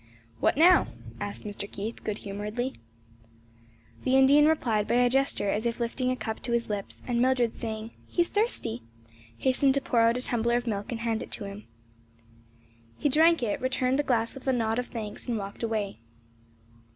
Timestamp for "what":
0.39-0.57